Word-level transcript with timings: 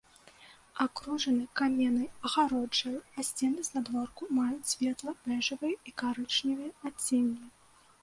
Акружаны 0.85 1.43
каменнай 1.61 2.07
агароджай, 2.29 2.97
а 3.17 3.27
сцены 3.29 3.59
знадворку 3.69 4.23
маюць 4.41 4.69
светла-бэжавыя 4.73 5.75
і 5.93 5.99
карычневыя 6.05 6.77
адценні. 6.89 7.47